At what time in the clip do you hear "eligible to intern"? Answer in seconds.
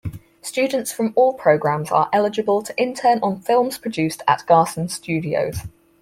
2.11-3.19